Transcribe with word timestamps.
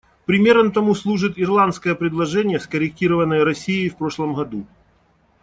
Примером 0.25 0.71
тому 0.71 0.95
служит 0.95 1.33
ирландское 1.37 1.93
предложение, 1.93 2.59
скорректированное 2.59 3.45
Россией 3.45 3.89
в 3.89 3.97
прошлом 3.97 4.33
году. 4.33 4.65